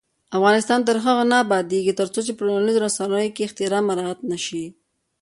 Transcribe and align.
افغانستان 0.37 0.79
تر 0.87 0.95
هغو 1.05 1.23
نه 1.31 1.35
ابادیږي، 1.45 1.93
ترڅو 1.99 2.19
په 2.35 2.41
ټولنیزو 2.49 2.83
رسنیو 2.85 3.33
کې 3.35 3.41
احترام 3.45 3.83
مراعت 3.89 4.19
نشي. 4.31 4.65